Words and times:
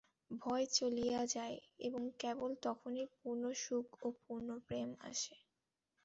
ভয় 0.31 0.65
চলিয়া 0.71 1.21
যায়, 1.27 1.57
এবং 1.79 2.01
কেবল 2.19 2.51
তখনই 2.63 3.05
পূর্ণ 3.17 3.43
সুখ 3.63 3.87
ও 4.01 4.17
পূর্ণ 4.23 4.49
প্রেম 4.67 4.89
আসে। 5.09 5.35